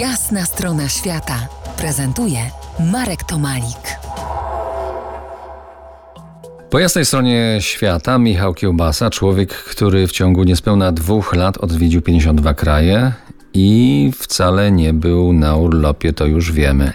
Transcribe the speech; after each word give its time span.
Jasna 0.00 0.44
strona 0.44 0.88
świata 0.88 1.48
prezentuje 1.78 2.38
Marek 2.92 3.24
Tomalik. 3.24 3.98
Po 6.70 6.78
jasnej 6.78 7.04
stronie 7.04 7.58
świata 7.60 8.18
Michał 8.18 8.54
Kiełbasa, 8.54 9.10
człowiek, 9.10 9.54
który 9.54 10.06
w 10.06 10.12
ciągu 10.12 10.44
niespełna 10.44 10.92
dwóch 10.92 11.34
lat 11.34 11.58
odwiedził 11.58 12.02
52 12.02 12.54
kraje 12.54 13.12
i 13.54 14.10
wcale 14.18 14.72
nie 14.72 14.92
był 14.92 15.32
na 15.32 15.56
urlopie, 15.56 16.12
to 16.12 16.26
już 16.26 16.52
wiemy. 16.52 16.92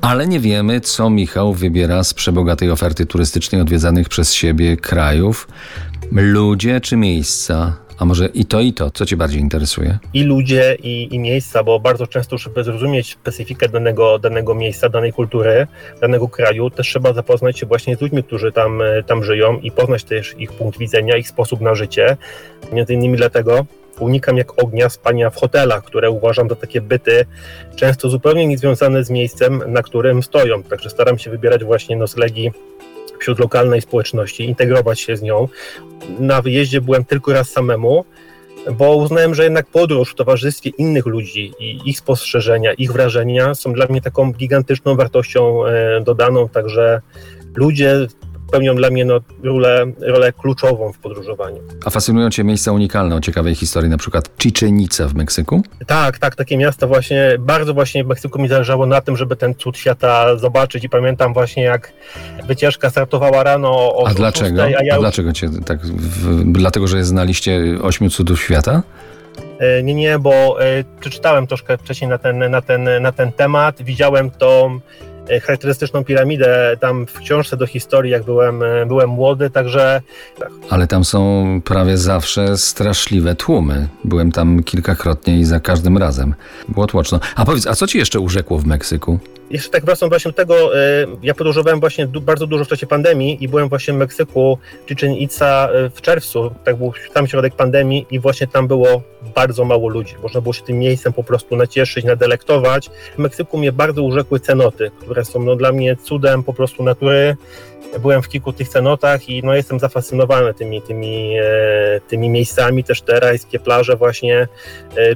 Ale 0.00 0.26
nie 0.26 0.40
wiemy, 0.40 0.80
co 0.80 1.10
Michał 1.10 1.54
wybiera 1.54 2.04
z 2.04 2.14
przebogatej 2.14 2.70
oferty 2.70 3.06
turystycznej 3.06 3.60
odwiedzanych 3.60 4.08
przez 4.08 4.34
siebie 4.34 4.76
krajów. 4.76 5.48
Ludzie 6.12 6.80
czy 6.80 6.96
miejsca? 6.96 7.76
A 8.00 8.04
może 8.04 8.26
i 8.26 8.44
to, 8.44 8.60
i 8.60 8.72
to? 8.72 8.90
Co 8.90 9.06
Cię 9.06 9.16
bardziej 9.16 9.40
interesuje? 9.40 9.98
i 10.14 10.22
ludzie, 10.22 10.76
i, 10.82 11.14
i 11.14 11.18
miejsca, 11.18 11.64
bo 11.64 11.80
bardzo 11.80 12.06
często, 12.06 12.38
żeby 12.38 12.64
zrozumieć 12.64 13.12
specyfikę 13.12 13.68
danego, 13.68 14.18
danego 14.18 14.54
miejsca, 14.54 14.88
danej 14.88 15.12
kultury, 15.12 15.66
danego 16.00 16.28
kraju, 16.28 16.70
też 16.70 16.88
trzeba 16.88 17.12
zapoznać 17.12 17.58
się 17.58 17.66
właśnie 17.66 17.96
z 17.96 18.00
ludźmi, 18.00 18.24
którzy 18.24 18.52
tam, 18.52 18.82
e, 18.82 19.02
tam 19.02 19.24
żyją 19.24 19.58
i 19.58 19.70
poznać 19.70 20.04
też 20.04 20.34
ich 20.38 20.52
punkt 20.52 20.78
widzenia, 20.78 21.16
ich 21.16 21.28
sposób 21.28 21.60
na 21.60 21.74
życie. 21.74 22.16
Między 22.72 22.94
innymi 22.94 23.16
dlatego 23.16 23.66
unikam 23.98 24.36
jak 24.36 24.62
ognia 24.62 24.88
spania 24.88 25.30
w 25.30 25.36
hotelach, 25.36 25.84
które 25.84 26.10
uważam 26.10 26.48
za 26.48 26.54
takie 26.54 26.80
byty, 26.80 27.26
często 27.76 28.08
zupełnie 28.08 28.46
niezwiązane 28.46 29.04
z 29.04 29.10
miejscem, 29.10 29.62
na 29.66 29.82
którym 29.82 30.22
stoją. 30.22 30.62
Także 30.62 30.90
staram 30.90 31.18
się 31.18 31.30
wybierać 31.30 31.64
właśnie 31.64 31.96
noclegi 31.96 32.50
wśród 33.20 33.38
lokalnej 33.38 33.80
społeczności, 33.80 34.44
integrować 34.44 35.00
się 35.00 35.16
z 35.16 35.22
nią. 35.22 35.48
Na 36.18 36.42
wyjeździe 36.42 36.80
byłem 36.80 37.04
tylko 37.04 37.32
raz 37.32 37.50
samemu, 37.50 38.04
bo 38.72 38.96
uznałem, 38.96 39.34
że 39.34 39.44
jednak 39.44 39.66
podróż 39.66 40.10
w 40.10 40.14
towarzystwie 40.14 40.70
innych 40.78 41.06
ludzi 41.06 41.52
i 41.58 41.80
ich 41.84 41.98
spostrzeżenia, 41.98 42.72
ich 42.72 42.92
wrażenia 42.92 43.54
są 43.54 43.72
dla 43.72 43.86
mnie 43.86 44.00
taką 44.00 44.32
gigantyczną 44.32 44.96
wartością 44.96 45.66
e, 45.66 46.00
dodaną, 46.00 46.48
także 46.48 47.00
ludzie 47.54 48.06
pełnią 48.50 48.74
dla 48.74 48.90
mnie 48.90 49.04
no, 49.04 49.20
rolę, 49.44 49.86
rolę 50.00 50.32
kluczową 50.32 50.92
w 50.92 50.98
podróżowaniu. 50.98 51.58
A 51.84 51.90
fascynują 51.90 52.30
Cię 52.30 52.44
miejsca 52.44 52.72
unikalne 52.72 53.16
o 53.16 53.20
ciekawej 53.20 53.54
historii, 53.54 53.90
na 53.90 53.98
przykład 53.98 54.36
Cziczenica 54.36 55.08
w 55.08 55.14
Meksyku? 55.14 55.62
Tak, 55.86 56.18
tak, 56.18 56.36
takie 56.36 56.56
miasta 56.56 56.86
właśnie, 56.86 57.36
bardzo 57.38 57.74
właśnie 57.74 58.04
w 58.04 58.06
Meksyku 58.06 58.42
mi 58.42 58.48
zależało 58.48 58.86
na 58.86 59.00
tym, 59.00 59.16
żeby 59.16 59.36
ten 59.36 59.54
cud 59.54 59.78
świata 59.78 60.36
zobaczyć 60.36 60.84
i 60.84 60.88
pamiętam 60.88 61.32
właśnie 61.32 61.62
jak 61.62 61.92
wycieczka 62.46 62.90
startowała 62.90 63.42
rano 63.42 63.70
o 63.70 64.06
A 64.08 64.14
dlaczego? 64.14 64.62
6, 64.62 64.76
a 64.78 64.84
ja 64.84 64.94
A 64.94 64.98
dlaczego 64.98 65.32
Cię 65.32 65.48
tak... 65.66 65.80
W... 65.86 66.52
Dlatego, 66.52 66.86
że 66.86 66.98
jest 66.98 67.12
na 67.12 67.24
liście 67.24 67.62
ośmiu 67.82 68.10
cudów 68.10 68.42
świata? 68.42 68.82
E, 69.58 69.82
Nie, 69.82 69.94
nie, 69.94 70.18
bo 70.18 70.62
e, 70.64 70.84
przeczytałem 71.00 71.46
troszkę 71.46 71.78
wcześniej 71.78 72.10
na 72.10 72.18
ten, 72.18 72.50
na 72.50 72.62
ten, 72.62 72.88
na 73.00 73.12
ten 73.12 73.32
temat. 73.32 73.82
Widziałem 73.82 74.26
e, 74.26 74.30
charakterystyczną 75.42 76.04
piramidę 76.04 76.76
tam 76.80 77.06
w 77.06 77.18
książce 77.18 77.56
do 77.56 77.66
historii, 77.66 78.12
jak 78.12 78.24
byłem, 78.24 78.62
e, 78.62 78.86
byłem 78.86 79.10
młody, 79.10 79.50
także 79.50 80.02
Ale 80.70 80.86
tam 80.86 81.04
są 81.04 81.60
prawie 81.64 81.98
zawsze 81.98 82.56
straszliwe 82.56 83.34
tłumy. 83.34 83.88
Byłem 84.04 84.32
tam 84.32 84.62
kilkakrotnie 84.62 85.38
i 85.38 85.44
za 85.44 85.60
każdym 85.60 85.98
razem. 85.98 86.34
Było 86.68 86.86
tłoczno. 86.86 87.20
A 87.36 87.44
powiedz, 87.44 87.66
a 87.66 87.74
co 87.74 87.86
ci 87.86 87.98
jeszcze 87.98 88.20
urzekło 88.20 88.58
w 88.58 88.66
Meksyku? 88.66 89.18
Jeszcze 89.50 89.70
tak 89.70 89.84
wracam 89.84 90.08
właśnie 90.08 90.30
do 90.30 90.36
tego, 90.36 90.78
e, 90.78 91.06
ja 91.22 91.34
podróżowałem 91.34 91.80
właśnie 91.80 92.06
bardzo 92.06 92.46
dużo 92.46 92.64
w 92.64 92.68
czasie 92.68 92.86
pandemii 92.86 93.44
i 93.44 93.48
byłem 93.48 93.68
właśnie 93.68 93.94
w 93.94 93.96
Meksyku, 93.96 94.58
Chichen 94.88 95.14
Itza 95.14 95.68
e, 95.72 95.90
w 95.90 96.00
czerwcu, 96.00 96.50
tak 96.64 96.76
był 96.76 96.92
tam 97.12 97.26
środek 97.26 97.54
pandemii 97.54 98.06
i 98.10 98.18
właśnie 98.18 98.46
tam 98.46 98.68
było 98.68 99.02
bardzo 99.34 99.64
mało 99.64 99.88
ludzi. 99.88 100.14
Można 100.22 100.40
było 100.40 100.52
się 100.52 100.62
tym 100.62 100.78
miejscem 100.78 101.12
po 101.12 101.24
prostu 101.24 101.56
nacieszyć, 101.56 102.04
nadelektować. 102.04 102.90
W 103.14 103.18
Meksyku 103.18 103.58
mnie 103.58 103.72
bardzo 103.72 104.02
urzekły 104.02 104.40
cenoty, 104.40 104.90
które 105.00 105.24
są 105.24 105.42
no, 105.42 105.56
dla 105.56 105.72
mnie 105.72 105.96
cudem 105.96 106.42
po 106.42 106.52
prostu 106.52 106.82
natury. 106.82 107.36
Byłem 108.00 108.22
w 108.22 108.28
kilku 108.28 108.52
tych 108.52 108.68
cenotach 108.68 109.28
i 109.28 109.42
no, 109.42 109.54
jestem 109.54 109.78
zafascynowany 109.78 110.54
tymi, 110.54 110.82
tymi, 110.82 111.38
e, 111.38 112.00
tymi 112.08 112.28
miejscami, 112.28 112.84
też 112.84 113.02
te 113.02 113.20
rajskie 113.20 113.58
plaże 113.58 113.96
właśnie, 113.96 114.48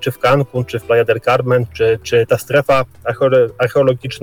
czy 0.00 0.10
w 0.10 0.18
Cancun, 0.18 0.64
czy 0.64 0.78
w 0.78 0.84
Playa 0.84 1.04
del 1.04 1.20
Carmen, 1.20 1.66
czy, 1.72 1.98
czy 2.02 2.26
ta 2.26 2.38
strefa 2.38 2.84
archeolo- 3.04 3.48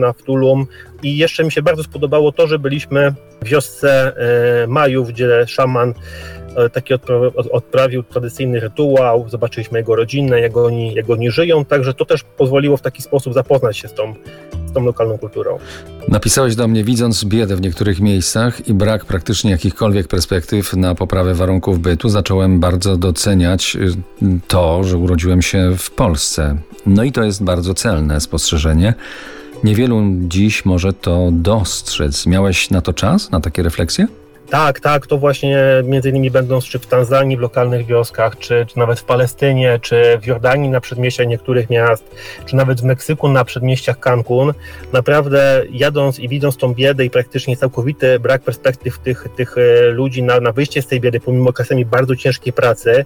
archeologiczna 0.04 0.14
w 0.14 0.22
Tulum. 0.26 0.68
I 1.04 1.18
jeszcze 1.18 1.44
mi 1.44 1.52
się 1.52 1.62
bardzo 1.62 1.84
spodobało 1.84 2.32
to, 2.32 2.48
że 2.48 2.60
byliśmy 2.60 3.14
w 3.42 3.48
wiosce 3.48 4.14
e, 4.64 4.68
Majów, 4.68 5.10
gdzie 5.10 5.48
szaman 5.48 5.94
e, 6.56 6.70
taki 6.70 6.94
odpra- 6.94 7.32
od- 7.36 7.48
odprawił 7.48 8.04
tradycyjny 8.04 8.60
rytuał, 8.60 9.30
zobaczyliśmy 9.30 9.80
jego 9.80 9.96
rodzinę, 9.96 10.42
jak 10.42 10.58
oni, 10.58 10.94
jak 10.94 11.10
oni 11.10 11.32
żyją, 11.32 11.66
także 11.66 11.94
to 11.94 12.06
też 12.06 12.24
pozwoliło 12.24 12.78
w 12.78 12.82
taki 12.82 13.02
sposób 13.02 13.34
zapoznać 13.34 13.78
się 13.78 13.88
z 13.88 13.94
tą, 13.94 14.14
z 14.66 14.74
tą 14.74 14.86
lokalną 14.86 15.18
kulturą. 15.18 15.60
Napisałeś 16.08 16.56
do 16.56 16.68
mnie, 16.68 16.84
widząc 16.84 17.26
biedę 17.26 17.56
w 17.56 17.62
niektórych 17.62 18.00
miejscach 18.00 18.68
i 18.68 18.74
brak 18.74 19.06
praktycznie 19.06 19.52
jakichkolwiek 19.52 20.08
perspektyw 20.08 20.74
na 20.74 20.96
poprawę 20.96 21.34
warunków 21.34 21.80
bytu, 21.80 22.10
zacząłem 22.10 22.60
bardzo 22.60 22.98
doceniać 22.98 23.76
y, 23.76 24.40
to, 24.48 24.84
że 24.84 24.98
urodziłem 24.98 25.42
się 25.42 25.72
w 25.78 25.92
Polsce. 25.92 26.58
No 26.86 27.04
i 27.04 27.12
to 27.12 27.24
jest 27.24 27.44
bardzo 27.44 27.74
celne 27.74 28.22
spostrzeżenie. 28.22 28.94
Niewielu 29.64 30.02
dziś 30.20 30.66
może 30.66 30.94
to 30.94 31.30
dostrzec. 31.32 32.26
Miałeś 32.26 32.70
na 32.70 32.82
to 32.82 32.94
czas, 32.94 33.32
na 33.32 33.40
takie 33.40 33.64
refleksje? 33.64 34.08
Tak, 34.50 34.80
tak, 34.80 35.08
to 35.08 35.18
właśnie 35.18 35.58
między 35.84 36.10
innymi 36.10 36.32
będąc 36.32 36.66
czy 36.66 36.80
w 36.80 36.88
Tanzanii, 36.88 37.38
w 37.38 37.40
lokalnych 37.40 37.86
wioskach, 37.86 38.38
czy, 38.38 38.66
czy 38.70 38.80
nawet 38.80 39.00
w 39.00 39.04
Palestynie, 39.04 39.80
czy 39.82 40.20
w 40.22 40.26
Jordanii 40.26 40.70
na 40.70 40.82
przedmieściach 40.82 41.28
niektórych 41.28 41.70
miast, 41.70 42.16
czy 42.46 42.56
nawet 42.56 42.82
w 42.82 42.84
Meksyku 42.84 43.30
na 43.30 43.46
przedmieściach 43.46 44.00
Cancun, 44.00 44.54
naprawdę 44.94 45.64
jadąc 45.70 46.20
i 46.20 46.28
widząc 46.28 46.58
tą 46.58 46.74
biedę 46.74 47.06
i 47.06 47.10
praktycznie 47.10 47.58
całkowity 47.58 48.20
brak 48.20 48.42
perspektyw 48.42 49.00
tych, 49.00 49.28
tych 49.36 49.56
e, 49.58 49.92
ludzi 49.92 50.24
na, 50.24 50.40
na 50.40 50.52
wyjście 50.52 50.82
z 50.82 50.88
tej 50.88 51.00
biedy, 51.00 51.20
pomimo 51.20 51.54
czasami 51.54 51.86
bardzo 51.86 52.16
ciężkiej 52.16 52.54
pracy, 52.54 53.06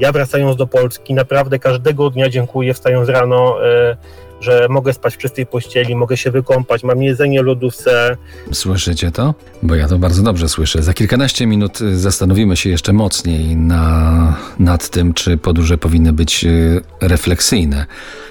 ja 0.00 0.12
wracając 0.12 0.56
do 0.56 0.66
Polski, 0.66 1.14
naprawdę 1.14 1.58
każdego 1.58 2.10
dnia 2.10 2.28
dziękuję, 2.28 2.74
wstając 2.74 3.08
rano, 3.08 3.66
e, 3.66 3.96
że 4.40 4.66
mogę 4.70 4.92
spać 4.92 5.14
w 5.14 5.18
czystej 5.18 5.46
pościeli, 5.46 5.96
mogę 5.96 6.16
się 6.16 6.30
wykąpać, 6.30 6.82
mam 6.82 7.02
jedzenie 7.02 7.42
lodówce, 7.42 8.16
Słyszycie 8.52 9.10
to? 9.10 9.34
Bo 9.62 9.74
ja 9.74 9.88
to 9.88 9.98
bardzo 9.98 10.22
dobrze 10.22 10.48
słyszę. 10.48 10.82
Za 10.82 10.94
kilkanaście 10.94 11.46
minut 11.46 11.80
y, 11.80 11.98
zastanowimy 11.98 12.56
się 12.56 12.70
jeszcze 12.70 12.92
mocniej 12.92 13.56
na, 13.56 14.36
nad 14.58 14.88
tym, 14.88 15.14
czy 15.14 15.36
podróże 15.36 15.78
powinny 15.78 16.12
być 16.12 16.44
y, 16.44 16.82
refleksyjne, 17.00 17.86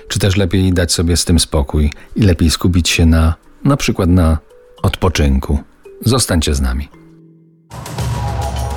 czy 0.08 0.20
też 0.20 0.38
lepiej 0.38 0.74
dać 0.74 0.92
sobie 0.92 1.18
z 1.18 1.26
tym 1.26 1.40
spokój 1.40 1.92
i 2.16 2.22
lepiej 2.22 2.50
skupić 2.50 2.90
się 2.90 3.06
na 3.06 3.36
na 3.64 3.78
przykład 3.78 4.10
na 4.10 4.38
odpoczynku. 4.84 5.60
Zostańcie 6.06 6.56
z 6.56 6.62
nami. 6.62 6.90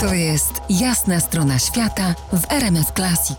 To 0.01 0.15
jest 0.15 0.53
Jasna 0.71 1.21
strona 1.21 1.59
świata 1.59 2.15
w 2.33 2.53
RMS 2.53 2.93
Classic. 2.97 3.39